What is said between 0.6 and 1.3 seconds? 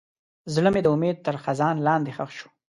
مې د امید